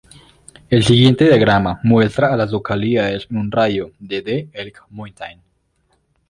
[0.71, 5.39] El siguiente diagrama muestra a las localidades en un radio de de Elk Mountain.